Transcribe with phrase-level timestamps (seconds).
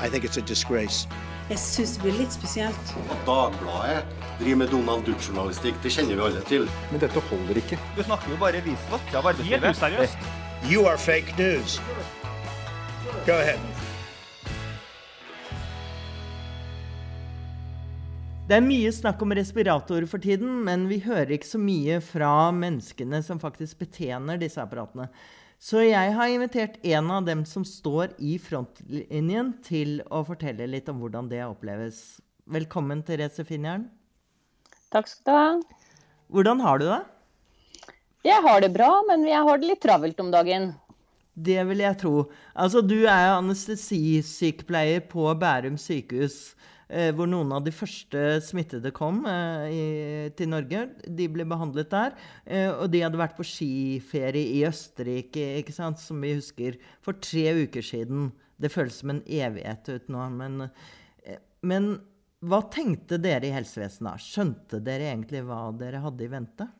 [0.00, 2.90] Jeg syns det blir litt spesielt.
[3.06, 4.02] At Dagbladet
[4.40, 6.66] driver med Donald Duck-journalistikk, det kjenner vi alle til.
[6.90, 7.78] Men dette holder ikke.
[7.96, 9.64] Du snakker jo bare visvask av arbeidslivet.
[9.64, 10.30] Helt useriøst.
[10.68, 11.78] You are fake news.
[13.26, 13.62] Go ahead.
[18.46, 22.52] Det er mye snakk om respiratorer for tiden, men vi hører ikke så mye fra
[22.54, 25.08] menneskene som faktisk betjener disse apparatene.
[25.56, 30.88] Så jeg har invitert en av dem som står i frontlinjen, til å fortelle litt
[30.92, 32.20] om hvordan det oppleves.
[32.44, 33.86] Velkommen, Therese Finjern.
[34.92, 35.46] Takk skal du ha.
[36.28, 37.00] Hvordan har du det?
[38.26, 40.74] Jeg har det bra, men jeg har det litt travelt om dagen.
[41.32, 42.14] Det vil jeg tro.
[42.52, 46.56] Altså, du er anestesisykepleier på Bærum sykehus.
[46.86, 49.86] Eh, hvor noen av de første smittede kom eh, i,
[50.38, 50.84] til Norge.
[51.02, 52.14] De ble behandlet der.
[52.44, 57.18] Eh, og de hadde vært på skiferie i Østerrike, ikke sant, som vi husker, for
[57.18, 58.30] tre uker siden.
[58.62, 60.28] Det føles som en evighet ut nå.
[60.38, 60.68] Men,
[61.66, 61.90] men
[62.46, 64.16] hva tenkte dere i helsevesenet da?
[64.22, 66.70] Skjønte dere egentlig hva dere hadde i vente?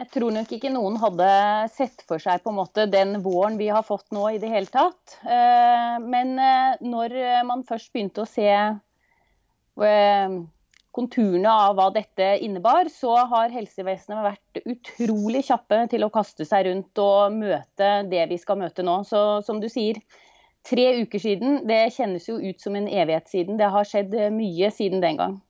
[0.00, 1.26] Jeg tror nok ikke noen hadde
[1.74, 4.70] sett for seg på en måte den våren vi har fått nå i det hele
[4.72, 5.18] tatt.
[5.20, 7.14] Eh, men eh, når
[7.46, 10.38] man først begynte å se eh,
[10.96, 16.70] konturene av hva dette innebar, så har helsevesenet vært utrolig kjappe til å kaste seg
[16.70, 19.02] rundt og møte det vi skal møte nå.
[19.08, 20.00] Så som du sier,
[20.64, 23.60] tre uker siden, det kjennes jo ut som en evighet siden.
[23.60, 25.40] Det har skjedd mye siden den gang.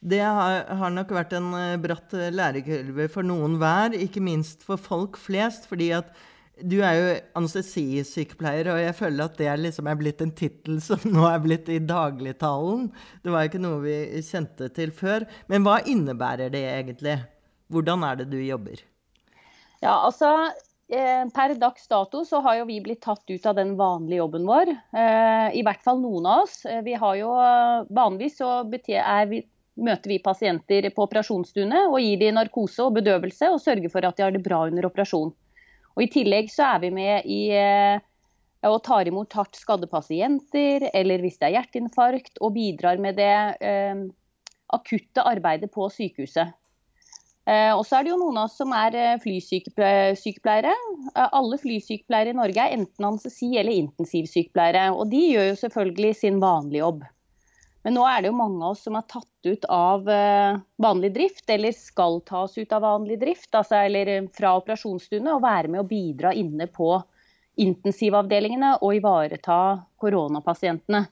[0.00, 4.64] Det har, har, nok vært en eh, bratt eh, lærekurve for noen hver, ikke minst
[4.64, 5.68] for folk flest.
[5.68, 6.08] fordi at
[6.60, 7.04] du er jo
[7.40, 11.68] anestesisykepleier, og jeg føler at det liksom er blitt en tittel som nå er blitt
[11.72, 12.88] i dagligtalen.
[13.24, 15.28] Det var ikke noe vi kjente til før.
[15.52, 17.18] Men hva innebærer det egentlig?
[17.72, 18.80] Hvordan er det du jobber?
[19.84, 20.32] Ja, altså
[20.88, 24.48] eh, Per dags dato så har jo vi blitt tatt ut av den vanlige jobben
[24.48, 24.72] vår.
[25.52, 26.62] I hvert fall noen av oss.
[26.88, 27.32] Vi har jo
[27.92, 29.44] Vanligvis så er vi
[29.84, 34.18] møter vi pasienter på operasjonsstuene og gir dem narkose og bedøvelse og sørger for at
[34.18, 35.32] de har det bra under operasjon.
[35.96, 37.98] Og I tillegg så er vi med i eh,
[38.68, 43.34] og tar imot hardt skadde pasienter, eller hvis det er hjerteinfarkt, og bidrar med det
[43.64, 44.02] eh,
[44.76, 46.52] akutte arbeidet på sykehuset.
[47.48, 50.74] Eh, og så er det jo noen av oss som er eh, flysykepleiere.
[51.14, 54.90] Eh, alle flysykepleiere i Norge er enten anestesi- eller intensivsykepleiere.
[54.92, 57.06] Og de gjør jo selvfølgelig sin vanlige jobb.
[57.82, 61.12] Men nå er det jo mange av oss som er tatt ut av eh, vanlig
[61.14, 65.72] drift, eller skal tas ut av vanlig drift, altså, eller eh, fra operasjonsstuene, og være
[65.72, 66.92] med å bidra inne på
[67.60, 69.56] intensivavdelingene og ivareta
[70.00, 71.06] koronapasientene.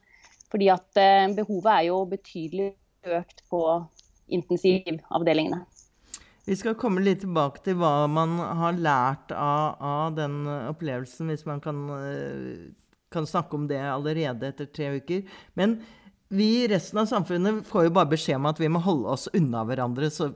[0.52, 2.70] Fordi at eh, behovet er jo betydelig
[3.16, 3.62] økt på
[4.36, 5.64] intensivavdelingene.
[6.48, 11.44] Vi skal komme litt tilbake til hva man har lært av, av den opplevelsen, hvis
[11.48, 11.82] man kan,
[13.12, 15.28] kan snakke om det allerede etter tre uker.
[15.60, 15.76] Men
[16.28, 19.28] vi i resten av samfunnet får jo bare beskjed om at vi må holde oss
[19.36, 20.30] unna hverandre så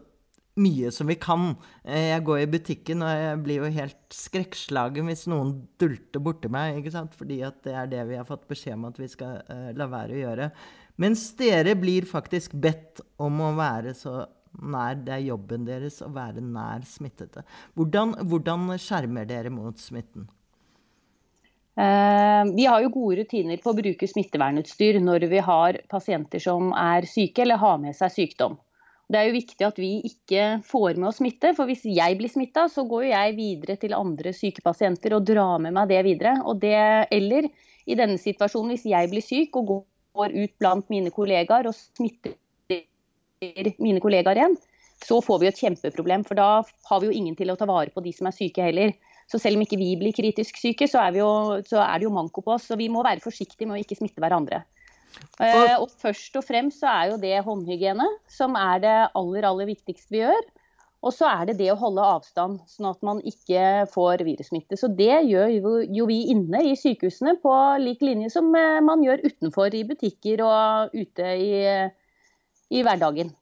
[0.60, 1.54] mye som vi kan.
[1.84, 6.50] Eh, jeg går i butikken, og jeg blir jo helt skrekkslagen hvis noen dulter borti
[6.52, 6.80] meg.
[6.80, 7.16] ikke sant?
[7.16, 9.88] Fordi at det er det vi har fått beskjed om at vi skal uh, la
[9.88, 10.50] være å gjøre.
[11.00, 16.10] Mens dere blir faktisk bedt om å være så nær Det er jobben deres å
[16.12, 17.40] være nær smittede.
[17.72, 20.26] Hvordan, hvordan skjermer dere mot smitten?
[21.80, 26.72] Eh, vi har jo gode rutiner på å bruke smittevernutstyr når vi har pasienter som
[26.76, 28.58] er syke eller har med seg sykdom.
[29.12, 32.32] Det er jo viktig at vi ikke får med oss smitte, for hvis jeg blir
[32.32, 36.36] smitta, så går jeg videre til andre syke pasienter og drar med meg det videre.
[36.60, 36.76] Det,
[37.12, 37.48] eller
[37.84, 39.72] i denne situasjonen, hvis jeg blir syk og
[40.16, 42.36] går ut blant mine kollegaer og smitter
[43.82, 44.56] mine kollegaer igjen,
[45.02, 46.24] så får vi et kjempeproblem.
[46.28, 48.64] For da har vi jo ingen til å ta vare på de som er syke
[48.64, 48.94] heller.
[49.32, 51.28] Så selv om ikke vi blir kritisk syke, så er, jo,
[51.64, 52.68] så er det jo manko på oss.
[52.68, 54.60] Så vi må være forsiktige med å ikke smitte hverandre.
[55.40, 59.70] Eh, og først og fremst så er jo det håndhygiene som er det aller, aller
[59.72, 60.44] viktigste vi gjør.
[61.02, 64.78] Og så er det det å holde avstand, sånn at man ikke får virussmitte.
[64.78, 69.02] Så det gjør jo, jo vi inne i sykehusene på lik linje som eh, man
[69.02, 71.54] gjør utenfor i butikker og ute i,
[72.70, 73.32] i hverdagen.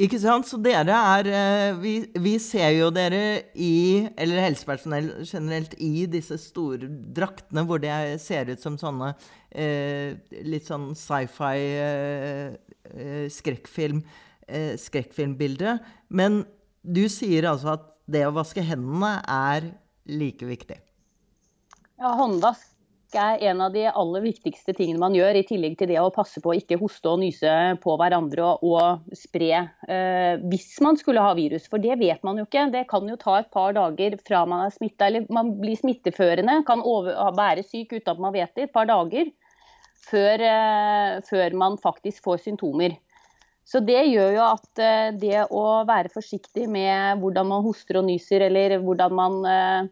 [0.00, 0.46] Ikke sant?
[0.48, 6.38] Så dere er eh, vi, vi, ser jo dere i, eller helsepersonell generelt, i disse
[6.40, 7.92] store draktene hvor det
[8.22, 9.12] ser ut som sånne
[9.50, 10.16] eh,
[10.46, 11.52] litt sånn sci-fi
[11.84, 12.56] eh,
[12.94, 14.02] eh, skrekkfilm,
[14.48, 15.78] eh, skrekkfilmbilde.
[16.08, 16.42] Men
[16.82, 19.72] du sier altså at det å vaske hendene er
[20.08, 20.80] like viktig?
[21.98, 22.77] Ja, håndvask
[23.16, 26.42] er en av de aller viktigste tingene man gjør, i tillegg til det å passe
[26.44, 31.24] på å ikke hoste og nyse på hverandre og, og spre eh, hvis man skulle
[31.24, 31.68] ha virus.
[31.70, 32.66] For det vet man jo ikke.
[32.74, 36.60] Det kan jo ta et par dager fra man er smitta, eller man blir smitteførende,
[36.68, 39.30] kan over, være syk uten at man vet det, et par dager
[40.08, 42.98] før, eh, før man faktisk får symptomer.
[43.68, 48.08] Så det gjør jo at eh, det å være forsiktig med hvordan man hoster og
[48.08, 49.88] nyser, eller hvordan man Eh,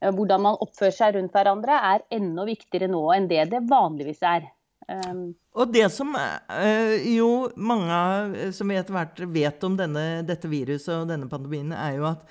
[0.00, 4.46] hvordan man oppfører seg rundt hverandre, er enda viktigere nå enn det det vanligvis er.
[4.88, 10.94] Um, og det som uh, jo mange som etter hvert vet om denne, dette viruset
[10.94, 12.24] og denne pandemien, er jo at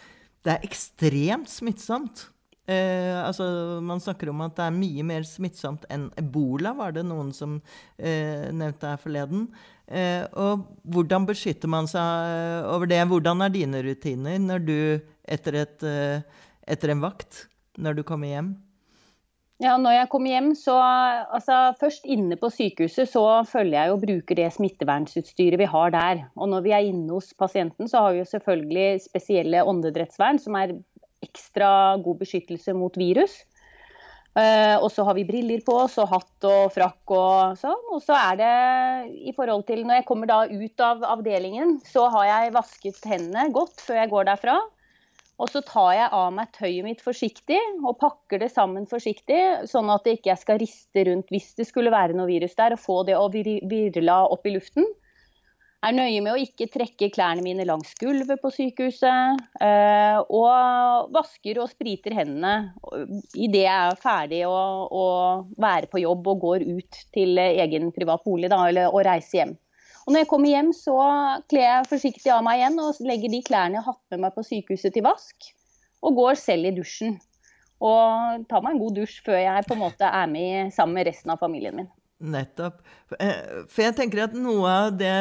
[0.46, 2.26] det er ekstremt smittsomt.
[2.68, 3.46] Uh, altså,
[3.86, 7.60] man snakker om at det er mye mer smittsomt enn ebola, var det noen som
[7.60, 9.50] uh, nevnte her forleden.
[10.36, 13.06] og hvordan beskytter man seg over det?
[13.08, 14.80] Hvordan er dine rutiner når du
[15.24, 15.86] etter, et,
[16.68, 17.46] etter en vakt
[17.78, 18.56] når du kommer hjem?
[19.58, 24.04] Ja, når jeg kommer hjem, så altså, Først inne på sykehuset så følger jeg og
[24.04, 26.22] bruker det smittevernsutstyret vi har der.
[26.38, 30.60] Og når vi er inne hos pasienten, så har vi jo selvfølgelig spesielle åndedrettsvern, som
[30.62, 30.76] er
[31.26, 33.40] ekstra god beskyttelse mot virus.
[34.38, 37.86] Uh, og så har vi briller på oss, og hatt og frakk og sånn.
[37.90, 38.56] Og så er det
[39.26, 43.50] i forhold til Når jeg kommer da ut av avdelingen, så har jeg vasket hendene
[43.56, 44.60] godt før jeg går derfra.
[45.38, 49.92] Og så tar jeg av meg tøyet mitt forsiktig og pakker det sammen forsiktig, sånn
[49.94, 53.04] at jeg ikke skal riste rundt hvis det skulle være noe virus der, og få
[53.06, 54.88] det å virle opp i luften.
[55.78, 59.44] Jeg er nøye med å ikke trekke klærne mine langs gulvet på sykehuset.
[59.62, 62.74] Eh, og vasker og spriter hendene
[63.38, 64.58] idet jeg er ferdig å,
[64.90, 65.06] å
[65.62, 69.56] være på jobb og går ut til egen privat bolig da, eller, og reiser hjem.
[70.08, 70.98] Og når jeg kommer hjem, så
[71.52, 74.38] kler jeg forsiktig av meg igjen og legger de klærne jeg har hatt med meg
[74.38, 75.50] på sykehuset til vask,
[76.00, 77.18] og går selv i dusjen.
[77.84, 81.10] Og tar meg en god dusj før jeg på en måte er med sammen med
[81.10, 81.92] resten av familien min.
[82.24, 82.80] Nettopp.
[83.20, 85.20] Eh, for jeg tenker at noe av det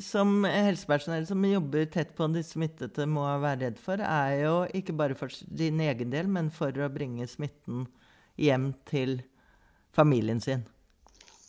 [0.00, 4.94] som helsepersonell som jobber tett på de smittede, må være redd for, er jo ikke
[4.96, 7.88] bare for din egen del, men for å bringe smitten
[8.40, 9.18] hjem til
[9.92, 10.64] familien sin.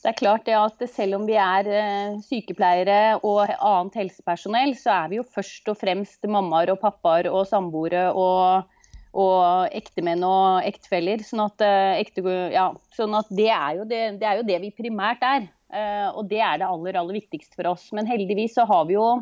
[0.02, 4.96] Det er klart det at selv om vi er eh, sykepleiere og annet helsepersonell, så
[4.96, 8.66] er vi jo først og fremst mammaer og pappaer og samboere og,
[9.14, 11.22] og ektemenn og ektefeller.
[11.28, 15.22] Sånn at, eh, ja, sånn at det, er det, det, er jo det, vi primært
[15.28, 15.46] er.
[15.70, 17.92] Eh, og det er det aller, aller viktigste for oss.
[17.94, 19.20] Men heldigvis så har vi jo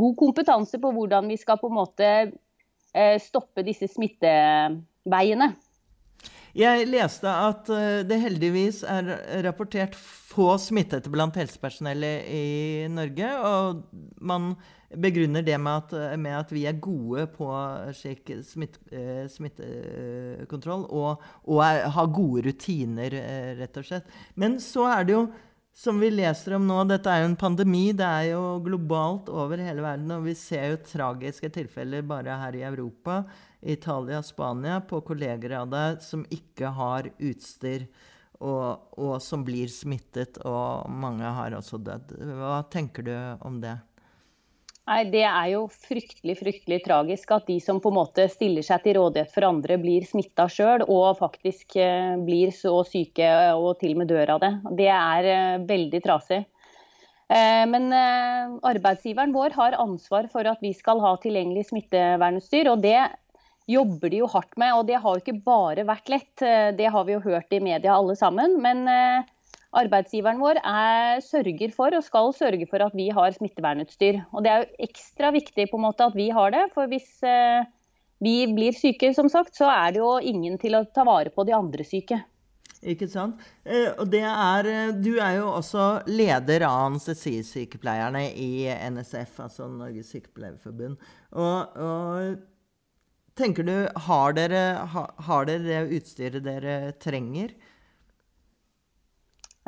[0.00, 2.14] god kompetanse på hvordan vi skal på en måte
[3.22, 5.52] stoppe disse smitteveiene.
[6.56, 9.10] Jeg leste at eh, det heldigvis er
[9.46, 12.44] rapportert få smittede blant helsepersonellet i
[12.90, 13.30] Norge.
[13.46, 13.82] Og
[14.22, 14.54] man
[14.90, 17.50] begrunner det med at, med at vi er gode på
[17.94, 24.10] slik smitt, eh, smittekontroll og, og er, har gode rutiner, eh, rett og slett.
[24.34, 25.28] Men så er det jo
[25.80, 27.86] som vi leser om nå, dette er jo en pandemi.
[27.96, 30.10] Det er jo globalt over hele verden.
[30.16, 33.22] Og vi ser jo tragiske tilfeller bare her i Europa.
[33.60, 37.86] Italia, Spania, på kolleger av deg som ikke har utstyr,
[38.40, 42.14] og, og, som blir smittet, og mange har også dødd.
[42.40, 43.14] Hva tenker du
[43.44, 43.76] om det?
[44.90, 48.82] Nei, Det er jo fryktelig fryktelig tragisk at de som på en måte stiller seg
[48.82, 53.94] til rådighet for andre, blir smitta sjøl og faktisk eh, blir så syke og til
[53.94, 54.52] og med dør av det.
[54.80, 56.40] Det er eh, veldig trasig.
[57.30, 62.72] Eh, men arbeidsgiveren vår har ansvar for at vi skal ha tilgjengelig smittevernutstyr.
[62.72, 62.98] og det
[63.68, 64.74] jobber de jo hardt med.
[64.78, 66.32] Og det har jo ikke bare vært lett.
[66.44, 68.58] Eh, det har vi jo hørt i media alle sammen.
[68.62, 69.28] Men eh,
[69.80, 74.22] arbeidsgiveren vår er, sørger for og skal sørge for at vi har smittevernutstyr.
[74.32, 76.66] Og det er jo ekstra viktig på en måte at vi har det.
[76.74, 77.62] For hvis eh,
[78.24, 81.46] vi blir syke, som sagt, så er det jo ingen til å ta vare på
[81.48, 82.20] de andre syke.
[82.80, 83.36] Ikke sant.
[84.00, 84.66] Og er,
[85.04, 90.96] du er jo også leder av anestesisykepleierne i NSF, altså Norges Sykepleierforbund.
[91.36, 92.38] Og, og
[93.38, 93.74] Tenker du,
[94.08, 97.54] har dere, har dere det utstyret dere trenger?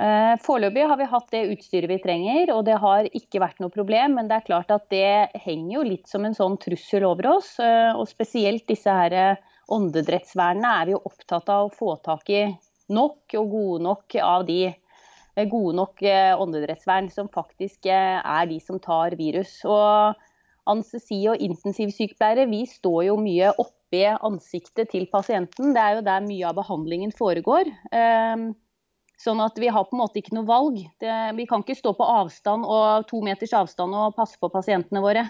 [0.00, 3.72] Eh, foreløpig har vi hatt det utstyret vi trenger, og det har ikke vært noe
[3.72, 4.16] problem.
[4.18, 7.54] Men det er klart at det henger jo litt som en sånn trussel over oss.
[7.62, 9.42] Eh, og spesielt disse her eh,
[9.72, 12.46] åndedrettsvernene er vi jo opptatt av å få tak i
[12.92, 14.62] nok og gode nok av de
[15.48, 16.02] gode nok
[16.44, 19.54] åndedrettsvern som faktisk er de som tar virus.
[19.64, 20.18] Og
[20.70, 25.74] anestesi- og intensivsykepleiere vi står jo mye oppi ansiktet til pasienten.
[25.74, 27.70] Det er jo der mye av behandlingen foregår.
[27.92, 28.52] Ehm,
[29.20, 30.80] sånn at vi har på en måte ikke noe valg.
[31.02, 35.02] Det, vi kan ikke stå på avstand og to meters avstand og passe på pasientene
[35.04, 35.26] våre.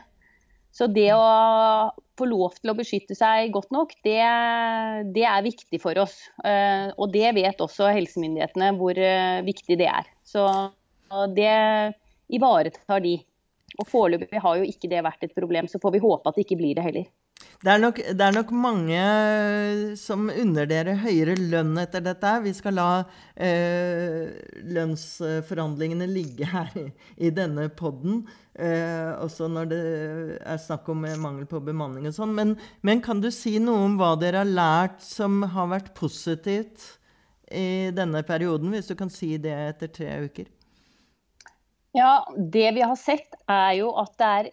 [0.72, 1.24] Så det å
[2.16, 4.22] få lov til å beskytte seg godt nok, det,
[5.12, 6.14] det er viktig for oss.
[6.48, 10.08] Eh, og det vet også helsemyndighetene hvor eh, viktig det er.
[10.24, 10.46] Så
[11.36, 11.52] det
[12.32, 13.18] ivaretar de.
[13.80, 16.44] Og foreløpig har jo ikke det vært et problem, så får vi håpe at det
[16.46, 17.10] ikke blir det heller.
[17.62, 19.02] Det er, nok, det er, nok, mange
[19.98, 22.32] som underdeler høyere lønn etter dette.
[22.42, 22.86] Vi skal la
[23.38, 24.32] eh,
[24.74, 26.88] lønnsforhandlingene ligge her i,
[27.22, 28.24] i denne poden.
[28.58, 29.82] Eh, også når det
[30.42, 32.34] er snakk om mangel på bemanning og sånn.
[32.34, 36.96] Men, men, kan du si noe om hva dere har lært som har vært positivt
[37.46, 38.74] i denne perioden?
[38.74, 40.50] Hvis du kan si det etter tre uker.
[41.92, 44.50] Ja, det vi har sett er jo at det er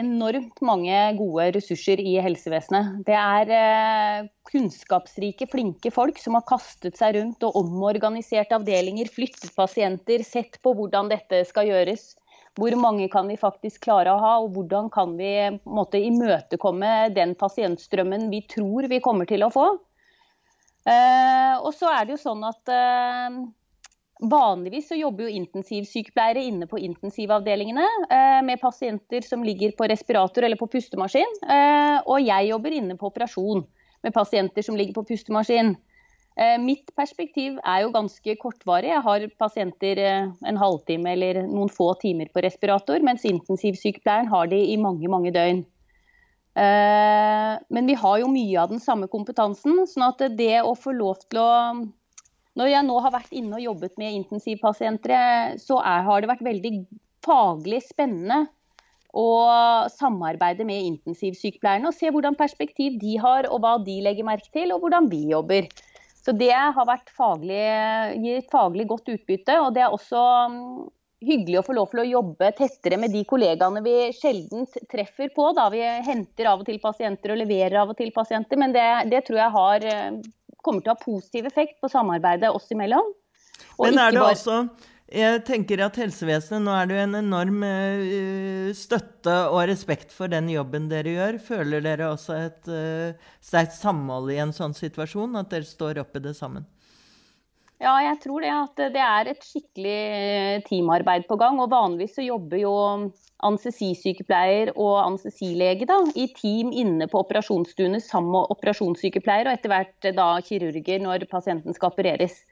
[0.00, 3.00] enormt mange gode ressurser i helsevesenet.
[3.06, 9.54] Det er eh, kunnskapsrike, flinke folk som har kastet seg rundt og omorganisert avdelinger, flyttet
[9.56, 12.12] pasienter, sett på hvordan dette skal gjøres.
[12.58, 15.32] Hvor mange kan vi faktisk klare å ha, og hvordan kan vi
[15.62, 19.68] måte, imøtekomme den pasientstrømmen vi tror vi kommer til å få.
[20.90, 23.40] Eh, og så er det jo sånn at eh,
[24.20, 30.44] Vanligvis så jobber jo intensivsykepleiere inne på intensivavdelingene eh, med pasienter som ligger på respirator
[30.44, 31.38] eller på pustemaskin.
[31.48, 33.64] Eh, og jeg jobber inne på operasjon
[34.04, 35.72] med pasienter som ligger på pustemaskin.
[36.36, 38.92] Eh, mitt perspektiv er jo ganske kortvarig.
[38.92, 44.50] Jeg har pasienter eh, en halvtime eller noen få timer på respirator, mens intensivsykepleieren har
[44.52, 45.64] de i mange, mange døgn.
[46.60, 50.92] Eh, men vi har jo mye av den samme kompetansen, sånn at det å få
[50.96, 51.50] lov til å
[52.58, 56.46] når jeg nå har vært inne og jobbet med intensivpasienter, så er, har det vært
[56.46, 56.72] veldig
[57.24, 58.46] faglig spennende
[59.16, 59.26] å
[59.90, 64.74] samarbeide med intensivsykepleierne og se hvordan perspektiv de har, og hva de legger merke til,
[64.74, 65.66] og hvordan vi jobber.
[66.20, 67.60] Så det har vært faglig,
[68.20, 69.56] gir et faglig godt utbytte.
[69.64, 70.88] Og det er også mm,
[71.26, 75.48] hyggelig å få lov til å jobbe tettere med de kollegaene vi sjelden treffer på.
[75.56, 75.70] Da.
[75.72, 79.24] Vi henter av og til pasienter og leverer av og til pasienter, men det, det
[79.26, 80.20] tror jeg har eh,
[80.66, 83.12] kommer til å ha positiv effekt på samarbeidet oss imellom.
[83.80, 84.36] Men er det bare...
[84.36, 84.62] også
[85.10, 90.30] jeg tenker at helsevesenet, Nå er det jo en enorm uh, støtte og respekt for
[90.30, 91.38] den jobben dere gjør.
[91.42, 95.34] Føler dere også et uh, sterkt samhold i en sånn situasjon?
[95.40, 96.68] At dere står oppe det sammen?
[97.80, 98.52] Ja, jeg tror det.
[98.52, 101.56] At det er et skikkelig eh, teamarbeid på gang.
[101.62, 102.74] Og vanligvis så jobber jo
[103.40, 110.10] anestesisykepleier og anestesilege da, i team inne på operasjonsstuene sammen med operasjonssykepleier, og etter hvert
[110.18, 112.42] da kirurger når pasienten skal opereres.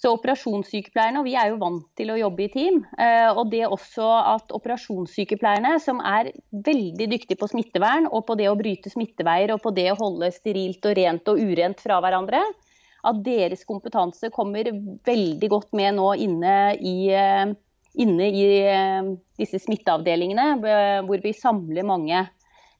[0.00, 2.80] Så operasjonssykepleierne, og vi er jo vant til å jobbe i team.
[2.96, 6.32] Eh, og det også at operasjonssykepleierne, som er
[6.64, 10.32] veldig dyktige på smittevern og på det å bryte smitteveier og på det å holde
[10.32, 12.40] sterilt og rent og urent fra hverandre,
[13.04, 14.70] at deres kompetanse kommer
[15.06, 17.52] veldig godt med nå inne i eh,
[17.94, 20.48] inne i eh, disse smitteavdelingene,
[21.06, 22.24] hvor vi samler mange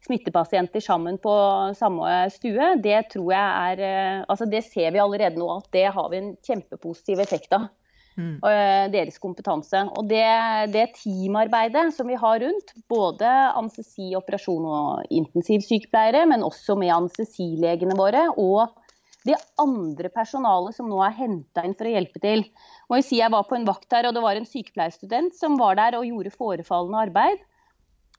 [0.04, 1.32] smittepasienter sammen på
[1.78, 5.86] samme stue, det tror jeg er eh, Altså det ser vi allerede nå at det
[5.94, 7.70] har vi en kjempepositiv effekt av.
[8.14, 8.36] Mm.
[8.46, 9.80] Eh, deres kompetanse.
[9.98, 10.26] Og det,
[10.70, 17.96] det, teamarbeidet som vi har rundt, både anestesi, operasjon og intensivsykepleiere, men også med anestesilegene
[17.98, 18.76] våre og
[19.24, 22.44] det andre personalet som nå er henta inn for å hjelpe til.
[22.90, 25.56] Må jeg si jeg var på en vakt her, og det var en sykepleierstudent som
[25.60, 27.44] var der og gjorde forefallende arbeid.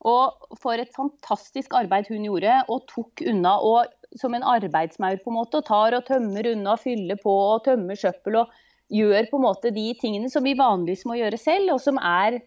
[0.06, 5.32] Og for et fantastisk arbeid hun gjorde, og tok unna og som en arbeidsmaur på
[5.32, 8.52] en måte, og tar og tømmer unna, fyller på og tømmer søppel og
[8.92, 12.40] gjør på en måte de tingene som vi vanligvis må gjøre selv, og som er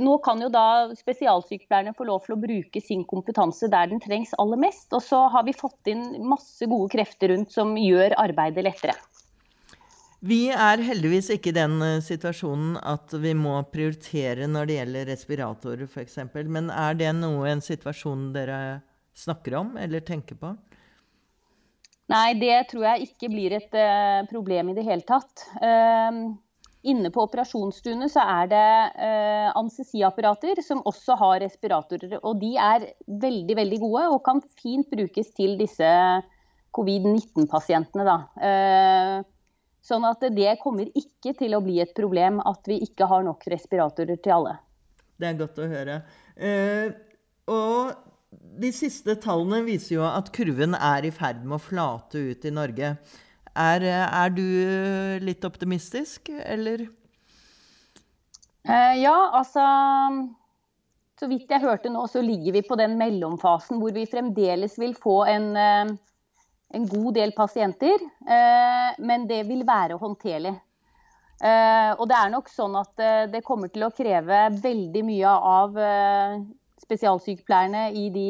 [0.00, 4.32] nå kan jo da spesialsykepleierne få lov til å bruke sin kompetanse der den trengs
[4.40, 4.88] aller mest.
[4.96, 8.96] Og så har vi fått inn masse gode krefter rundt som gjør arbeidet lettere.
[10.24, 15.10] Vi er heldigvis ikke i den eh, situasjonen at vi må prioritere når det gjelder
[15.12, 16.16] respiratorer f.eks.
[16.48, 18.60] Men er det noe en situasjon dere
[19.14, 20.54] snakker om eller tenker på?
[22.12, 25.44] Nei, det tror jeg ikke blir et uh, problem i det hele tatt.
[25.56, 26.36] Uh,
[26.84, 28.64] Inne på operasjonsstuene så er det
[29.00, 32.18] eh, anestesiapparater som også har respiratorer.
[32.20, 35.88] Og de er veldig, veldig gode og kan fint brukes til disse
[36.76, 38.18] covid-19-pasientene.
[38.50, 39.16] Eh,
[39.84, 43.48] sånn at det kommer ikke til å bli et problem at vi ikke har nok
[43.54, 44.58] respiratorer til alle.
[45.16, 46.00] Det er godt å høre.
[46.36, 46.92] Eh,
[47.48, 47.94] og
[48.60, 52.52] de siste tallene viser jo at kurven er i ferd med å flate ut i
[52.54, 52.96] Norge.
[53.54, 54.44] Er, er du
[55.22, 56.88] litt optimistisk, eller?
[58.68, 59.64] Eh, ja, altså
[61.20, 64.96] Så vidt jeg hørte nå, så ligger vi på den mellomfasen hvor vi fremdeles vil
[64.98, 65.92] få en, uh,
[66.74, 68.02] en god del pasienter.
[68.26, 70.56] Eh, men det vil være håndterlig.
[71.44, 75.74] og det er nok sånn at det kommer til å kreve veldig mye av
[76.80, 78.28] spesialsykepleierne i de,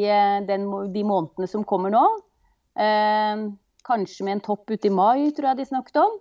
[0.48, 2.02] den, de, månedene som kommer nå.
[3.84, 6.16] Kanskje med en topp ute i mai, tror jeg de snakket om.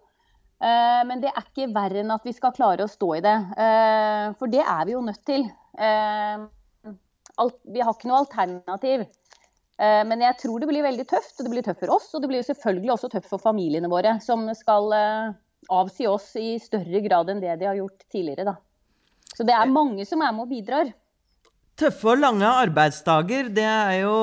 [0.63, 3.36] Eh, men det er ikke verre enn at vi skal klare å stå i det.
[3.60, 5.46] Eh, for det er vi jo nødt til.
[5.75, 6.46] Eh,
[7.74, 9.08] vi har ikke noe alternativ.
[9.84, 11.34] Men jeg tror det blir veldig tøft.
[11.39, 14.13] og Det blir tøft for oss, og det blir selvfølgelig også tøft for familiene våre,
[14.22, 14.93] som skal
[15.74, 18.46] avsi oss i større grad enn det de har gjort tidligere.
[18.48, 18.53] Da.
[19.34, 20.93] Så det er mange som er med og bidrar.
[21.84, 24.13] Tøffe og lange arbeidsdager, det er jo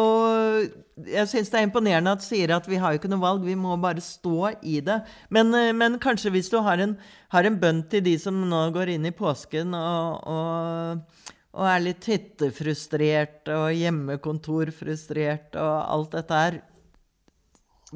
[1.00, 3.44] Jeg syns det er imponerende at du sier at vi har jo ikke noe valg,
[3.44, 4.98] vi må bare stå i det.
[5.32, 6.94] Men, eh, men kanskje hvis du har en,
[7.32, 11.84] har en, bønn til de som nå går inn i påsken og, og, og er
[11.84, 16.58] litt hyttefrustrert og hjemmekontorfrustrert og alt dette her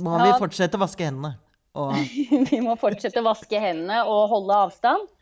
[0.00, 0.24] Må ja.
[0.24, 1.36] vi fortsette å vaske hendene?
[2.50, 5.12] vi må fortsette å vaske hendene og holde avstand.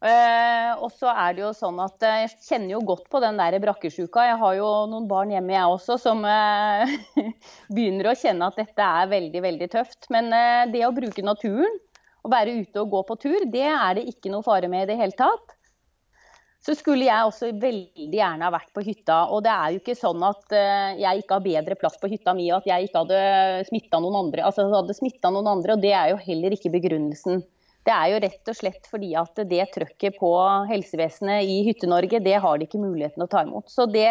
[0.00, 3.36] Uh, og så er det jo sånn at uh, Jeg kjenner jo godt på den
[3.36, 4.22] der brakkesjuka.
[4.30, 6.88] Jeg har jo noen barn hjemme jeg også som uh,
[7.74, 10.08] begynner å kjenne at dette er veldig veldig tøft.
[10.14, 10.32] Men
[10.72, 11.76] det å bruke naturen
[12.24, 14.90] og være ute og gå på tur, det er det ikke noe fare med i
[14.94, 15.52] det hele tatt.
[16.64, 19.22] Så skulle jeg også veldig gjerne ha vært på hytta.
[19.32, 20.52] Og det er jo ikke sånn at
[21.00, 23.22] jeg ikke har bedre plass på hytta mi, og at jeg ikke hadde
[23.68, 24.44] smitta noen andre.
[24.44, 24.96] Altså hadde
[25.32, 27.40] noen andre, og det er jo heller ikke begrunnelsen.
[27.86, 30.30] Det er jo rett og slett fordi at det trøkket på
[30.68, 33.70] helsevesenet i Hytte-Norge, det har de ikke muligheten å ta imot.
[33.72, 34.10] Så det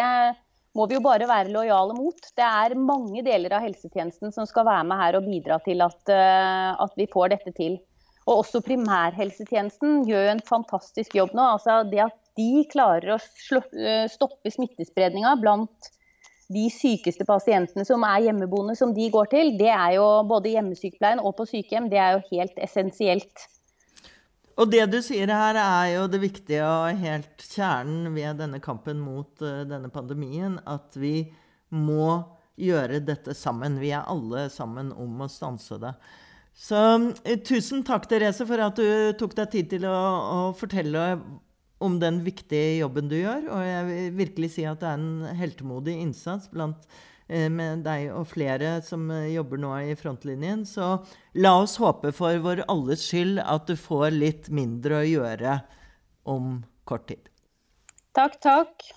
[0.78, 2.32] må vi jo bare være lojale mot.
[2.38, 6.02] Det er mange deler av helsetjenesten som skal være med her og bidra til at,
[6.14, 7.78] eh, at vi får dette til.
[8.30, 11.46] Og også primærhelsetjenesten gjør en fantastisk jobb nå.
[11.56, 15.94] Altså det at de klarer å eh, stoppe smittespredninga blant
[16.50, 21.22] de sykeste pasientene som er hjemmeboende, som de går til, det er jo både hjemmesykepleien
[21.22, 23.46] og på sykehjem, det er jo helt essensielt.
[24.60, 29.00] Og det du sier her, er jo det viktige og helt kjernen ved denne kampen
[29.00, 30.58] mot uh, denne pandemien.
[30.68, 31.30] At vi
[31.72, 32.20] må
[32.60, 33.80] gjøre dette sammen.
[33.80, 35.94] Vi er alle sammen om å stanse det.
[36.60, 41.06] Så uh, tusen takk, Therese, for at du tok deg tid til å, å fortelle
[41.80, 43.48] om den viktige jobben du gjør.
[43.56, 48.10] Og jeg vil virkelig si at det er en heltemodig innsats blant Eh, med deg
[48.16, 50.66] og flere som eh, jobber nå i frontlinjen.
[50.66, 50.92] Så
[51.38, 55.60] la oss håpe for vår alles skyld at du får litt mindre å gjøre
[56.30, 56.60] om
[56.90, 57.30] kort tid.
[58.18, 58.90] Takk, takk.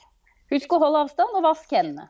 [0.53, 2.09] Husk å holde avstand og vask hendene.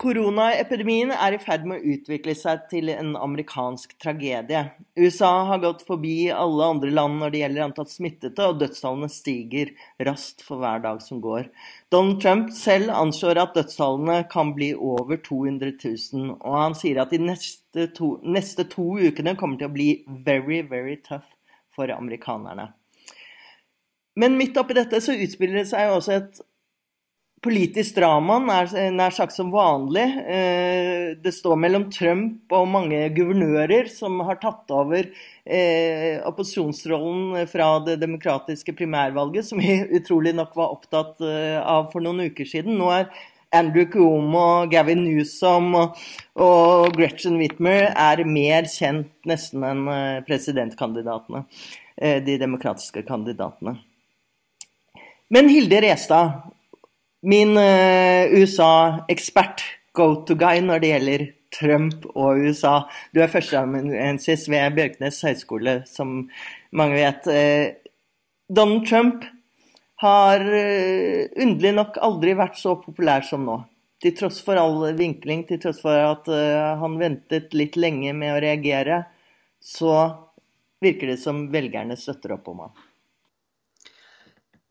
[0.00, 4.62] Koronaepidemien er i ferd med å utvikle seg til en amerikansk tragedie.
[4.96, 9.74] USA har gått forbi alle andre land når det gjelder antall smittede, og dødstallene stiger
[10.08, 11.50] raskt for hver dag som går.
[11.92, 17.12] Donald Trump selv anslår at dødstallene kan bli over 200 000, og han sier at
[17.12, 19.90] de neste to, neste to ukene kommer til å bli
[20.24, 21.28] very, very tough
[21.76, 22.70] for amerikanerne.
[24.16, 26.40] Men midt oppi dette så utspiller det seg også et
[27.44, 30.04] politisk drama er nær sagt som vanlig.
[30.28, 37.72] Eh, det står mellom Trump og mange guvernører som har tatt over eh, opposisjonsrollen fra
[37.86, 42.76] det demokratiske primærvalget, som vi utrolig nok var opptatt eh, av for noen uker siden.
[42.80, 43.08] Nå er
[43.56, 49.88] Andrew Cuomo, Gavin Newsom og Gretchen Whitmer er mer kjent nesten enn
[50.28, 51.42] presidentkandidatene.
[51.98, 53.74] De demokratiske kandidatene.
[55.34, 56.38] Men Hilde Restad,
[57.20, 59.60] Min uh, USA-ekspert,
[59.92, 62.86] go to guy når det gjelder Trump og USA.
[63.12, 66.30] Du er førsteamanuensis ved Bjørknes høgskole, som
[66.72, 67.28] mange vet.
[67.28, 67.92] Uh,
[68.48, 69.28] Donald Trump
[70.00, 73.60] har uh, underlig nok aldri vært så populær som nå.
[74.00, 76.24] Til tross for all vinkling, til tross for at
[76.80, 79.02] han ventet litt lenge med å reagere,
[79.60, 79.92] så
[80.80, 82.78] virker det som velgerne støtter opp om ham.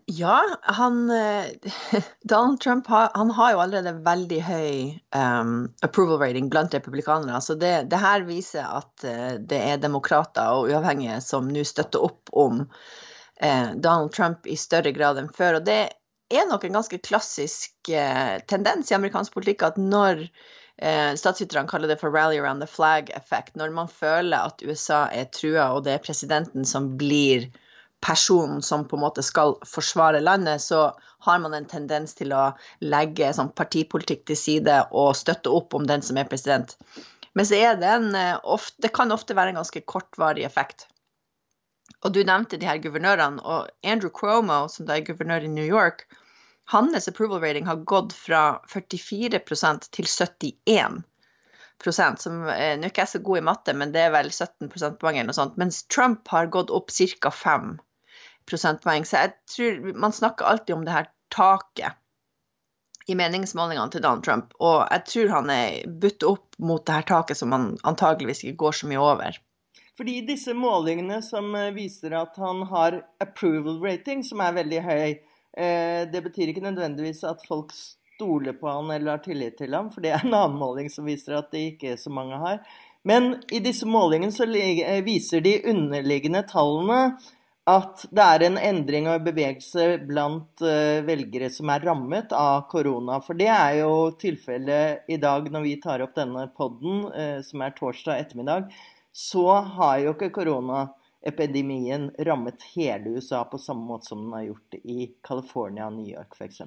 [0.10, 1.52] Ja, han eh,
[2.24, 4.72] Donald Trump har, har jo allerede veldig høy
[5.14, 7.42] um, approval rating blant republikanere.
[7.46, 12.02] Så det, det her viser at uh, det er demokrater og uavhengige som nå støtter
[12.10, 12.64] opp om
[13.42, 15.60] eh, Donald Trump i større grad enn før.
[15.60, 15.82] Og det
[16.30, 21.92] er nok en ganske klassisk eh, tendens i amerikansk politikk at når eh, Statsviterne kaller
[21.92, 23.56] det for 'rally around the flag effect'.
[23.56, 27.50] Når man føler at USA er trua, og det er presidenten som blir
[28.02, 32.52] personen som på en måte skal forsvare landet, så har man en tendens til å
[32.80, 36.78] legge sånn partipolitikk til side og støtte opp om den som er president.
[37.36, 40.88] Men så er det en eh, ofte, Det kan ofte være en ganske kortvarig effekt.
[42.04, 45.68] Og du nevnte de her guvernørene, og Andrew Cuomo, som da er guvernør i New
[45.68, 46.08] York,
[46.72, 51.02] hans approval rating har gått fra 44% til 71
[51.84, 54.32] prosent, som eh, Nå er ikke jeg så god i matte, men det er vel
[54.32, 55.60] 17 prosentpoeng eller noe sånt.
[55.60, 57.32] Mens Trump har gått opp ca.
[57.32, 57.78] 5
[58.50, 59.06] prosentpoeng.
[59.06, 61.98] Så jeg tror Man snakker alltid om det her taket
[63.10, 67.08] i meningsmålingene til Donald Trump, og jeg tror han er budt opp mot det her
[67.10, 69.40] taket som han antageligvis ikke går så mye over.
[70.00, 75.08] Fordi disse målingene som eh, viser at han har approval rating, som er veldig høy,
[75.58, 79.90] eh, det betyr ikke nødvendigvis at folk stoler på han eller har tillit til ham,
[79.92, 82.62] for det er en annen måling som viser at det ikke så mange har.
[83.08, 87.18] Men i disse målingene så eh, viser de underliggende tallene
[87.70, 93.20] at det er en endring og bevegelse blant uh, velgere som er rammet av korona.
[93.26, 97.66] For det er jo tilfellet i dag når vi tar opp denne podden, uh, som
[97.66, 98.72] er torsdag ettermiddag.
[99.14, 104.80] Så har jo ikke koronaepidemien rammet hele USA på samme måte som den har gjort
[104.84, 106.64] i California og New York f.eks.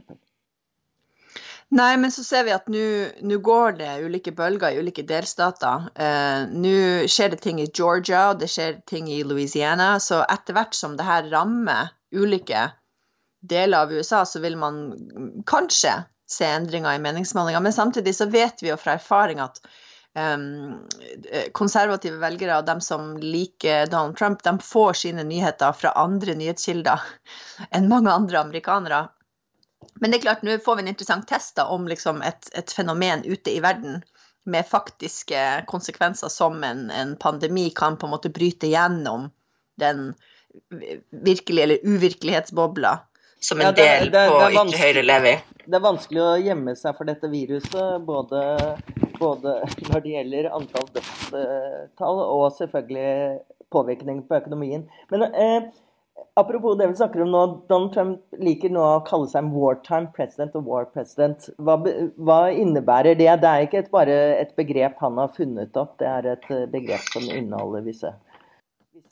[1.73, 5.87] Nei, men så ser vi at nå går det ulike bølger i ulike delstater.
[5.97, 6.75] Eh, nå
[7.09, 9.95] skjer det ting i Georgia, og det skjer ting i Louisiana.
[9.97, 12.67] Så etter hvert som det her rammer ulike
[13.41, 14.83] deler av USA, så vil man
[15.49, 15.95] kanskje
[16.29, 17.65] se endringer i meningsmålinger.
[17.65, 19.59] Men samtidig så vet vi jo fra erfaring at
[20.13, 20.85] um,
[21.57, 27.09] konservative velgere og dem som liker Donald Trump, de får sine nyheter fra andre nyhetskilder
[27.75, 29.07] enn mange andre amerikanere.
[30.01, 32.73] Men det er klart, nå får vi en interessant test da, om liksom et, et,
[32.75, 34.01] fenomen ute i verden
[34.45, 35.39] med faktiske
[35.71, 39.29] konsekvenser som en, en, pandemi kan på en måte bryte gjennom
[39.79, 40.13] den
[41.11, 42.97] virkelige eller uvirkelighetsbobla
[43.41, 45.63] som en ja, det, del det, det, på ytre høyre lever i.
[45.63, 48.43] Det er vanskelig å gjemme seg for dette viruset, både,
[49.19, 49.55] både
[49.89, 53.41] når det gjelder antall dødstall og selvfølgelig
[53.73, 54.85] påvirkning på økonomien.
[55.11, 55.71] Men eh,
[56.35, 60.09] Apropos det vi snakker om nå, Donald Trump liker nå å kalle seg en wartime
[60.17, 61.49] president og war president.
[61.61, 61.77] Hva,
[62.17, 63.29] hva innebærer det?
[63.43, 66.65] Det er ikke et, bare et begrep han har funnet opp, det er et eh,
[66.73, 68.15] begrep som inneholder visse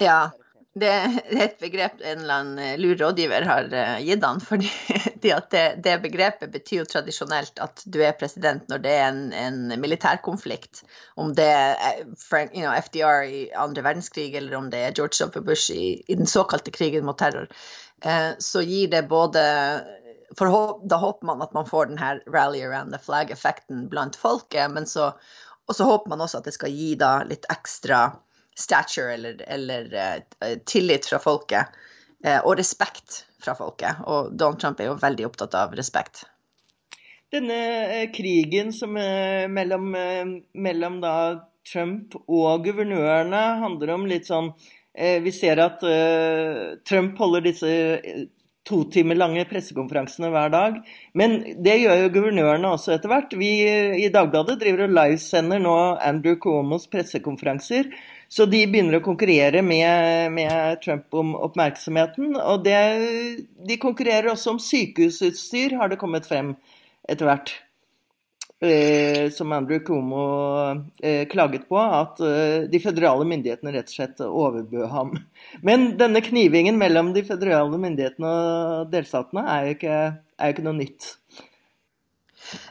[0.01, 0.31] Ja,
[0.79, 4.39] det er et begrep en eller annen eh, lur rådgiver har eh, gitt han.
[4.41, 4.71] fordi
[5.23, 9.81] det, det, begrepet betyr jo tradisjonelt at du er president når det er en, en
[9.83, 10.85] militærkonflikt.
[11.19, 15.19] Om det er Frank, you know, FDR i andre verdenskrig, eller om det er George
[15.27, 15.43] W.
[15.43, 17.51] Bush i, i den såkalte krigen mot terror,
[18.05, 19.43] eh, så gir det både
[20.39, 24.71] for Da håper man at man får den her rally around the flag-effekten blant folket,
[24.71, 25.11] men så,
[25.67, 28.13] og så håper man også at det skal gi da litt ekstra
[28.61, 31.79] stature eller, eller uh, tillit fra folket.
[32.27, 34.03] Uh, og respekt fra folket.
[34.07, 36.25] Og Donald Trump er jo veldig opptatt av respekt.
[37.31, 38.97] Denne krigen som,
[39.55, 39.93] mellom,
[40.59, 41.15] mellom da
[41.71, 44.49] Trump og guvernørene handler om litt sånn
[45.23, 45.85] Vi ser at
[46.91, 47.71] Trump holder disse
[48.71, 50.79] to timer lange pressekonferansene hver dag.
[51.19, 53.35] Men det gjør jo guvernørene også etter hvert.
[53.39, 53.51] Vi
[54.05, 57.91] i Dagbladet driver og livesender nå Andrew Cuomos pressekonferanser.
[58.31, 62.37] Så de begynner å konkurrere med, med Trump om oppmerksomheten.
[62.39, 62.77] Og det,
[63.67, 66.55] de konkurrerer også om sykehusutstyr, har det kommet frem
[67.11, 67.57] etter hvert.
[68.63, 70.23] Eh, som Andrew Cuomo
[71.03, 75.15] eh, klaget på, at eh, de føderale myndighetene rett og slett overbød ham.
[75.65, 79.97] Men denne knivingen mellom de føderale myndighetene og delstatene er jo ikke,
[80.51, 81.09] ikke noe nytt.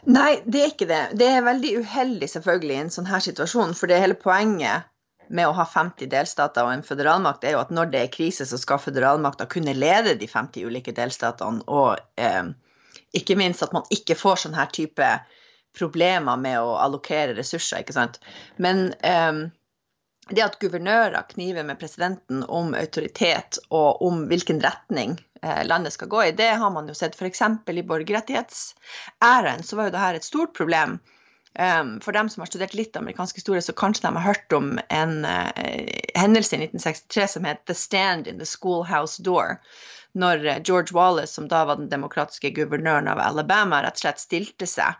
[0.06, 1.02] Nei, det er ikke det.
[1.18, 3.74] Det er veldig uheldig selvfølgelig i en sånn her situasjon.
[3.74, 4.86] For det er hele poenget
[5.30, 8.46] med å ha 50 delstater og en føderalmakt, er jo at når det er krise,
[8.46, 11.62] så skal føderalmakta kunne lede de 50 ulike delstatene.
[11.70, 12.50] Og eh,
[13.16, 15.12] ikke minst at man ikke får sånn her type
[15.78, 18.18] problemer med å allokere ressurser, ikke sant.
[18.58, 19.46] Men eh,
[20.30, 26.10] det at guvernører kniver med presidenten om autoritet og om hvilken retning eh, landet skal
[26.10, 27.42] gå i, det har man jo sett f.eks.
[27.70, 30.98] i borgerrettighetsæren, så var jo det her et stort problem
[31.58, 34.76] Um, for dem som har studert litt amerikansk historie, så kanskje de har hørt om
[34.88, 35.50] en uh,
[36.14, 39.58] hendelse i 1963 som het The Stand in the Schoolhouse Door.
[40.12, 44.22] Når uh, George Wallace, som da var den demokratiske guvernøren av Alabama, rett og slett
[44.22, 44.94] stilte seg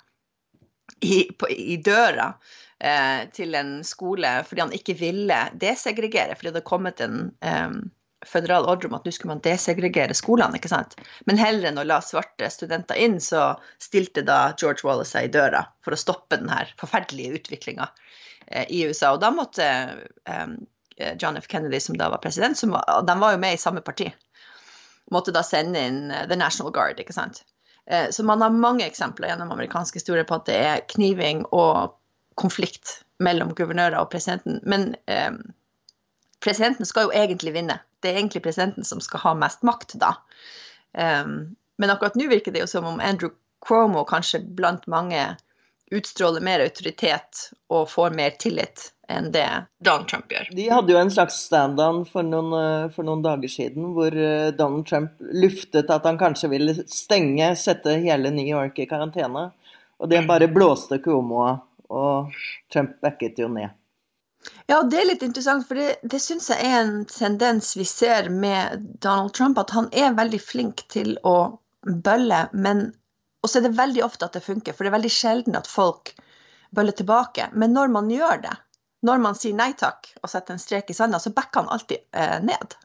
[1.01, 6.57] i, på, i døra uh, til en skole fordi han ikke ville desegregere, fordi det
[6.57, 7.81] hadde kommet en um,
[8.27, 10.59] føderal ordre om at nå skulle man desegregere skolene.
[10.59, 10.97] ikke sant?
[11.29, 15.33] Men heller enn å la svarte studenter inn, så stilte da George Wallace seg i
[15.35, 17.89] døra for å stoppe denne forferdelige utviklinga
[18.47, 19.15] eh, i USA.
[19.15, 20.59] Og da måtte eh,
[21.19, 21.49] John F.
[21.49, 24.11] Kennedy, som da var president, som var, de var jo med i samme parti,
[25.11, 27.01] måtte da sende inn eh, The National Guard.
[27.01, 27.45] ikke sant?
[27.91, 31.97] Eh, så man har mange eksempler gjennom amerikansk historie på at det er kniving og
[32.41, 34.61] konflikt mellom guvernører og presidenten.
[34.63, 35.33] Men eh,
[36.45, 37.81] presidenten skal jo egentlig vinne.
[38.01, 40.15] Det er egentlig presidenten som skal ha mest makt da.
[40.93, 43.33] Um, men akkurat nå virker det jo som om Andrew
[43.65, 45.37] Cuomo kanskje blant mange
[45.91, 49.47] utstråler mer autoritet og får mer tillit enn det
[49.83, 50.51] Donald Trump gjør.
[50.55, 54.87] De hadde jo en slags stand-on for, eh, for, noen dager siden hvor eh, Donald
[54.87, 59.49] Trump luftet at han kanskje ville stenge, sette hele New York i karantene.
[60.01, 61.43] Og det bare blåste Cuomo
[61.91, 62.39] og
[62.73, 63.75] Trump backet jo ned.
[64.71, 68.31] Ja, det er litt interessant, for det, det syns jeg er en tendens vi ser
[68.33, 71.37] med Donald Trump, at han er veldig flink til å
[71.85, 72.91] bølle, men
[73.41, 75.69] og så er det veldig ofte at det funker, for det er veldig sjelden at
[75.71, 76.13] folk
[76.77, 77.49] bøller tilbake.
[77.57, 78.53] Men når man gjør det,
[79.07, 82.05] når man sier nei takk og setter en strek i sanda, så backer han alltid
[82.13, 82.77] eh, ned.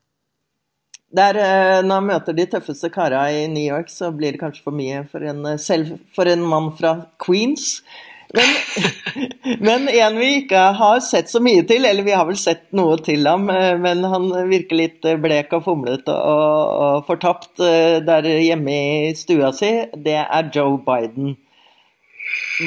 [1.16, 4.64] Der, eh, når han møter de tøffeste kara i New York, så blir det kanskje
[4.64, 7.82] for mye for en, eh, selv for en mann fra Queens.
[8.36, 12.66] Men, men, en vi ikke har sett så mye til, eller vi har vel sett
[12.76, 17.64] noe til ham, eh, men han virker litt blek og fomlete og, og fortapt
[18.06, 21.36] der hjemme i stua si, det er Joe Biden.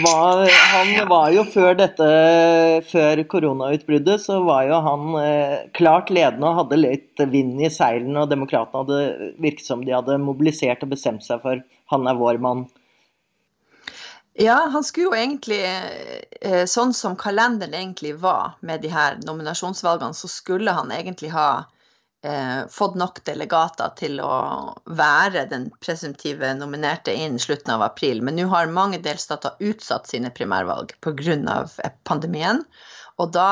[0.04, 2.06] Var, han var jo før dette,
[2.90, 8.22] før koronautbruddet, så var jo han eh, klart ledende og hadde litt vind i seilene.
[8.22, 12.40] Og demokratene hadde virket som de hadde mobilisert og bestemt seg for han er vår
[12.44, 12.66] mann.
[14.40, 15.64] Ja, han skulle jo egentlig,
[16.40, 21.64] eh, sånn som kalenderen egentlig var med de her nominasjonsvalgene, så skulle han egentlig ha
[22.22, 24.36] eh, fått nok delegater til å
[24.86, 28.22] være den presumptive nominerte innen slutten av april.
[28.22, 31.66] Men nå har mange delstater utsatt sine primærvalg pga.
[32.06, 32.62] pandemien.
[33.18, 33.50] Og da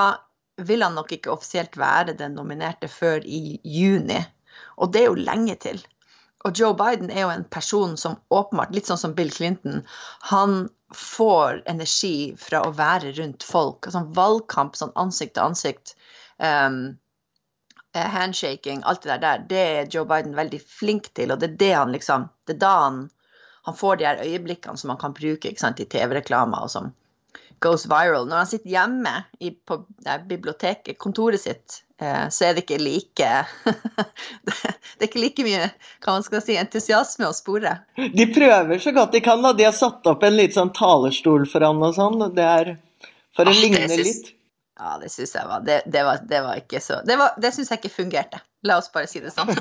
[0.63, 4.23] vil han nok ikke offisielt være den nominerte før i juni.
[4.79, 5.83] Og det er jo lenge til.
[6.47, 9.81] Og Joe Biden er jo en person som åpenbart, litt sånn som Bill Clinton,
[10.31, 13.89] han får energi fra å være rundt folk.
[13.91, 15.97] Sånn valgkamp, sånn ansikt til ansikt.
[16.39, 16.95] Um,
[17.97, 21.33] Eh, handshaking, alt det der, det er Joe Biden veldig flink til.
[21.33, 22.99] Og det er det han liksom Det er da han,
[23.65, 26.93] han får de her øyeblikkene som han kan bruke sant, i TV-reklamer og som
[27.65, 28.29] goes viral.
[28.29, 29.81] Når han sitter hjemme i, på
[30.29, 33.33] biblioteket, kontoret sitt, eh, så er det ikke like
[34.97, 37.75] Det er ikke like mye hva man skal si, entusiasme å spore.
[37.97, 39.43] De prøver så godt de kan.
[39.45, 39.53] da.
[39.57, 42.21] De har satt opp en litt sånn talerstol for han og sånn.
[42.37, 42.75] Det er
[43.37, 44.33] for å ah, ligne litt.
[44.77, 47.53] Ja, det syns jeg var Det, det, var det, var ikke så Det, var, det
[47.57, 48.43] syns jeg ikke fungerte.
[48.67, 49.53] La oss bare si det sånn.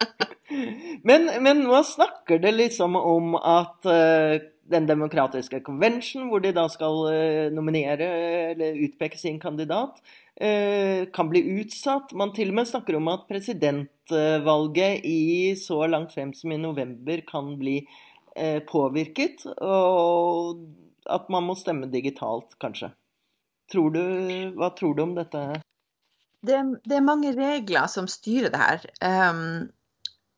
[1.08, 6.66] men, men, nå snakker det liksom om at uh, den demokratiske convention, hvor de da
[6.72, 8.08] skal uh, nominere
[8.52, 9.98] eller utpeke sin kandidat,
[10.42, 12.14] uh, kan bli utsatt.
[12.18, 17.24] Man til og med snakker om at presidentvalget i så langt frem som i november
[17.28, 17.82] kan bli
[18.70, 20.60] påvirket, og
[21.10, 22.92] at man må stemme digitalt, kanskje.
[23.70, 24.04] Tror du,
[24.56, 25.42] hva tror du om dette?
[26.46, 28.86] Det, det er mange regler som styrer det her.
[29.02, 29.68] Um,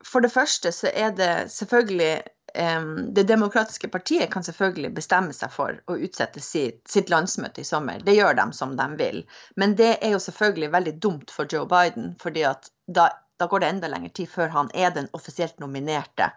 [0.04, 5.78] for det første så er det selvfølgelig Det demokratiske partiet kan selvfølgelig bestemme seg for
[5.88, 8.02] å utsette sitt, sitt, landsmøte i sommer.
[8.04, 9.22] Det gjør de som de vil.
[9.56, 12.44] Men det er jo selvfølgelig veldig dumt for Joe Biden, fordi
[12.86, 13.06] da,
[13.40, 16.32] da går det enda lengre tid før han er den offisielt nominerte.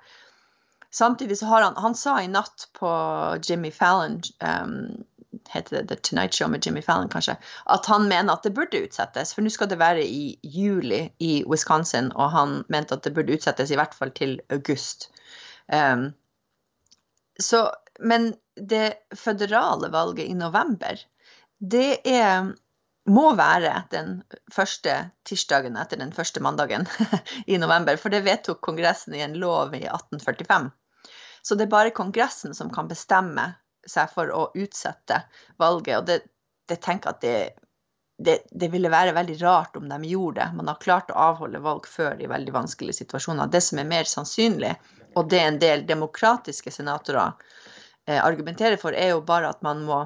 [0.96, 2.90] Samtidig så har han Han sa i natt på
[3.44, 5.04] Jimmy Fallon um,
[5.50, 8.80] heter det The Tonight Show med Jimmy Fallon, kanskje, at han mener at det burde
[8.86, 9.34] utsettes.
[9.34, 13.36] For nå skal det være i juli i Wisconsin, og han mente at det burde
[13.36, 15.10] utsettes i hvert fall til august.
[15.72, 16.12] Um,
[17.42, 17.68] så,
[18.00, 21.00] men det føderale valget i november,
[21.60, 22.54] det er
[23.06, 24.16] må være den
[24.54, 24.96] første
[25.30, 26.88] tirsdagen etter den første mandagen
[27.54, 28.00] i november.
[28.02, 30.72] For det vedtok Kongressen i en lov i 1845.
[31.46, 33.52] Så det er bare Kongressen som kan bestemme
[33.86, 35.22] seg for å utsette
[35.62, 36.00] valget.
[36.00, 36.18] Og det,
[36.66, 37.38] det tenker at det,
[38.18, 40.58] det, det, ville være veldig rart om de gjorde det.
[40.58, 43.52] Man har klart å avholde valg før i veldig vanskelige situasjoner.
[43.54, 44.74] Det som er mer sannsynlig,
[45.16, 47.34] og det en del demokratiske senatorer
[48.08, 50.04] eh, argumenterer for, er jo bare at man må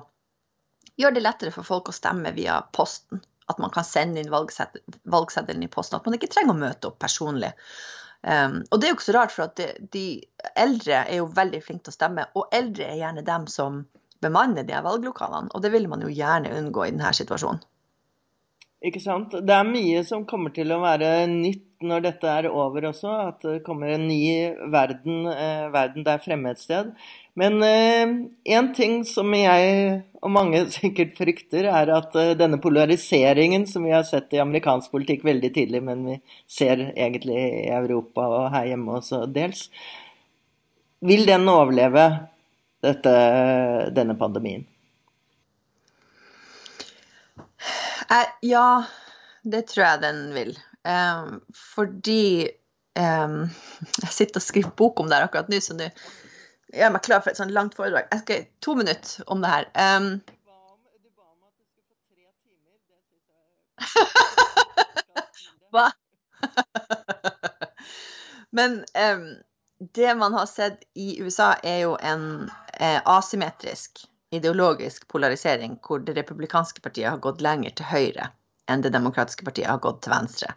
[0.99, 3.21] gjøre det lettere for folk å stemme via posten.
[3.49, 5.97] At man kan sende inn valgseddelen i posten.
[5.97, 7.49] At man ikke trenger å møte opp personlig.
[8.21, 10.03] Um, og det er jo ikke så rart, for at de, de,
[10.59, 12.27] eldre er jo veldig flinke til å stemme.
[12.37, 13.81] Og eldre er gjerne dem som
[14.21, 17.63] bemanner de her valglokalene, og det vil man jo gjerne unngå i denne situasjonen.
[18.79, 19.33] Ikke sant.
[19.43, 23.11] Det er mye som kommer til å være nytt når dette er over også.
[23.31, 24.21] At det kommer en ny
[24.71, 26.93] verden, eh, verden der fremme et sted.
[27.39, 33.67] Men én eh, ting som jeg og mange sikkert frykter, er at eh, denne polariseringen
[33.67, 38.27] som vi har sett i amerikansk politikk veldig tidlig, men vi ser egentlig i Europa
[38.27, 39.67] og her hjemme også dels,
[41.03, 42.09] vil den overleve
[42.83, 43.15] dette,
[43.95, 44.67] denne pandemien?
[48.11, 48.83] Eh, ja,
[49.43, 50.55] det tror jeg den vil.
[50.87, 51.27] Eh,
[51.75, 52.49] fordi
[52.97, 53.35] eh,
[54.03, 55.91] Jeg sitter og skriver bok om det her akkurat nå, så nå
[56.73, 58.05] gjøre meg klar for et sånt langt foredrag.
[58.11, 59.65] Jeg skal to minutter om det her.
[59.97, 60.21] Um,
[65.73, 65.87] Hva?
[68.57, 69.25] Men um,
[69.95, 76.15] det man har sett i USA, er jo en eh, asymmetrisk ideologisk polarisering, hvor det
[76.17, 78.31] republikanske partiet har gått lenger til høyre
[78.69, 80.53] enn det demokratiske partiet har gått til venstre.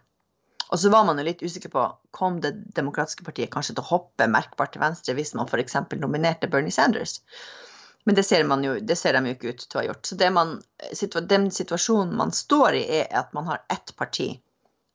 [0.72, 1.84] Og så var man jo litt usikker på
[2.16, 5.76] kom det demokratiske partiet kanskje til å hoppe merkbart til venstre hvis man f.eks.
[6.00, 7.18] nominerte Bernie Sanders.
[8.04, 10.08] Men det ser, jo, det ser, de jo ikke ut til å ha gjort.
[10.08, 10.56] Så man,
[11.30, 14.32] den situasjonen man står i, er at man har ett parti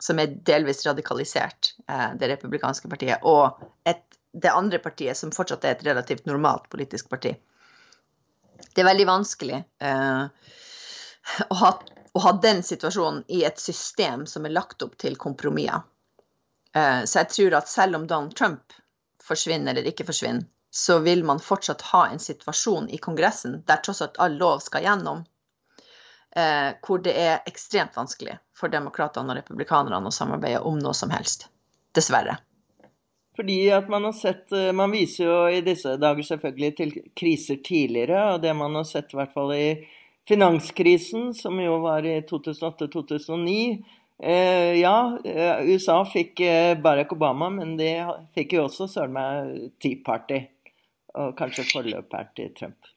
[0.01, 5.65] som er delvis radikalisert, eh, det republikanske partiet, og et, det andre partiet som fortsatt
[5.65, 7.31] er et relativt normalt politisk parti.
[8.73, 10.25] Det er veldig vanskelig eh,
[11.49, 11.71] å ha
[12.17, 15.83] å ha den situasjonen i et system som er lagt opp til kompromisser.
[16.73, 18.73] Eh, så jeg tror at selv om Donald Trump
[19.23, 24.01] forsvinner eller ikke forsvinner, så vil man fortsatt ha en situasjon i Kongressen der tross
[24.01, 25.23] alt all lov skal gjennom,
[26.35, 31.13] eh, hvor det er ekstremt vanskelig for demokratene og republikanerne å samarbeide om noe som
[31.13, 31.47] helst.
[31.93, 32.39] Dessverre.
[33.37, 37.61] Fordi at man har sett eh, Man viser jo i disse dager selvfølgelig til kriser
[37.63, 39.69] tidligere, og det man har sett i hvert fall i
[40.27, 43.77] Finanskrisen, som jo var i 2008-2009.
[44.19, 47.93] Eh, ja, eh, USA fikk eh, Barack Obama, men de
[48.35, 50.41] fikk jo også søren meg Tea Party.
[51.17, 52.96] Og kanskje forløperen til Trump.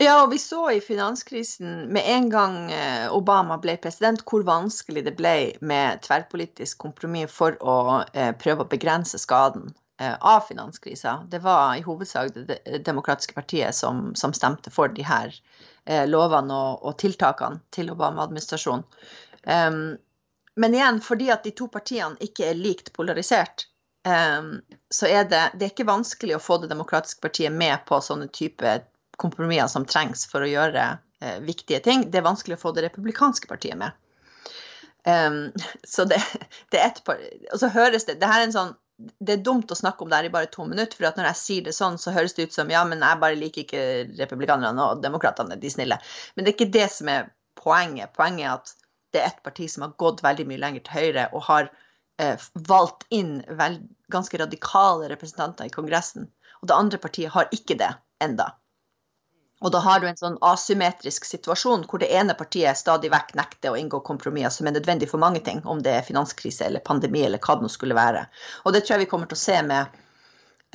[0.00, 5.02] Ja, og vi så i finanskrisen med en gang eh, Obama ble president, hvor vanskelig
[5.08, 7.78] det ble med tverrpolitisk kompromiss for å
[8.14, 11.16] eh, prøve å begrense skaden eh, av finanskrisa.
[11.26, 15.34] Det var i hovedsak Det demokratiske partiet som, som stemte for de her
[16.06, 18.82] lovene og, og, tiltakene til Obama-administrasjonen.
[19.48, 19.96] Um,
[20.60, 23.64] men igjen, fordi at de to partiene ikke er likt polarisert,
[24.04, 24.58] um,
[24.92, 28.28] så er det, det er ikke vanskelig å få Det demokratiske partiet med på sånne
[28.28, 28.76] type
[29.20, 30.84] kompromisser som trengs for å gjøre
[31.20, 32.08] eh, viktige ting.
[32.10, 33.96] Det er vanskelig å få Det republikanske partiet med.
[35.04, 35.48] Um,
[35.94, 36.20] så det,
[36.72, 37.20] det, er et par
[37.52, 40.10] Og så høres det Det her er en sånn det er dumt å snakke om
[40.10, 42.32] det her i bare to minutter, for at når jeg sier det sånn, så høres
[42.34, 43.82] det ut som ja, men jeg bare liker ikke
[44.18, 46.00] republikanerne og demokratene, de snille.
[46.34, 47.28] Men det er ikke det som er
[47.60, 48.10] poenget.
[48.16, 48.72] Poenget er at
[49.14, 51.70] det er et parti som har gått veldig mye lenger til høyre og har
[52.18, 53.78] eh, valgt inn vel,
[54.10, 56.26] ganske radikale representanter i Kongressen.
[56.58, 57.92] Og det andre partiet har ikke det
[58.24, 58.50] enda.
[59.58, 63.74] Og da har du en sånn asymmetrisk situasjon hvor det ene partiet stadig vekk nekter
[63.74, 67.24] å inngå kompromisser som er nødvendig for mange ting, om det er finanskrise eller pandemi
[67.26, 68.28] eller hva det nå skulle være.
[68.64, 69.98] Og det tror jeg vi kommer til å se med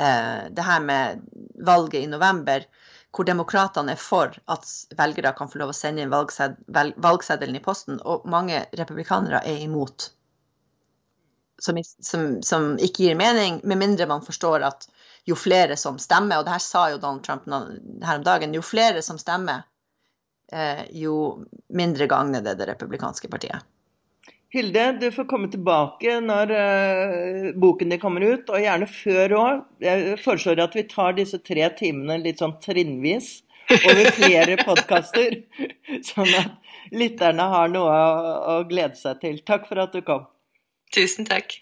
[0.03, 1.23] eh, det her med
[1.63, 2.67] valget i november,
[3.13, 4.67] hvor demokratene er for at
[4.97, 10.09] velgere kan få lov å sende inn valgseddelen i posten, og mange republikanere er imot.
[11.61, 14.89] Som, som, som ikke gir mening, med mindre man forstår at
[15.25, 18.63] jo flere som stemmer, og det her sa jo Donald Trump her om dagen, jo
[18.65, 19.63] flere som stemmer,
[20.51, 23.63] eh, jo mindre gagner det det republikanske partiet.
[24.53, 29.63] Hilde, du får komme tilbake når uh, boken din kommer ut, og gjerne før òg.
[29.81, 33.39] Jeg foreslår at vi tar disse tre timene litt sånn trinnvis
[33.79, 35.39] over flere podkaster,
[36.05, 39.41] sånn at lytterne har noe å, å glede seg til.
[39.41, 40.29] Takk for at du kom.
[40.93, 41.57] Tusen takk.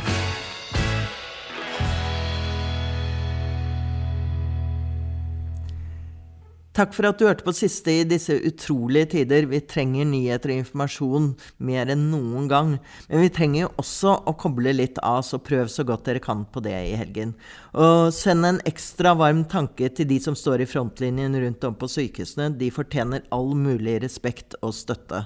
[6.71, 9.43] Takk for at du hørte på siste i disse utrolige tider.
[9.51, 11.25] Vi trenger nyheter og informasjon
[11.67, 12.77] mer enn noen gang.
[13.09, 16.45] Men vi trenger jo også å koble litt av, så prøv så godt dere kan
[16.47, 17.33] på det i helgen.
[17.75, 21.91] Og send en ekstra varm tanke til de som står i frontlinjen rundt om på
[21.91, 22.53] sykehusene.
[22.55, 25.25] De fortjener all mulig respekt og støtte.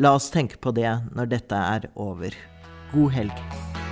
[0.00, 2.32] La oss tenke på det når dette er over.
[2.94, 3.87] God helg.